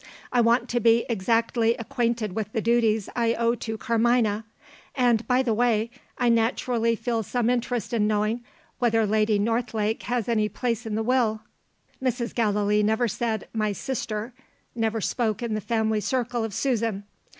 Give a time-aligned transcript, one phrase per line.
[0.33, 4.45] "I want to be exactly acquainted with the duties I owe to Carmina.
[4.95, 8.43] And, by the way, I naturally feel some interest in knowing
[8.79, 11.41] whether Lady Northlake has any place in the Will."
[12.03, 12.33] Mrs.
[12.33, 14.33] Gallilee never said "my sister,"
[14.73, 17.03] never spoke in the family circle of "Susan."